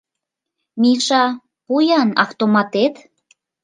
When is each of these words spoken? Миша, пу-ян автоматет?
Миша, 0.81 1.23
пу-ян 1.65 2.09
автоматет? 2.23 2.93